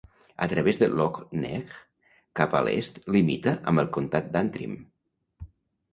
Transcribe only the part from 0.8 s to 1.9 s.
de Lough Neagh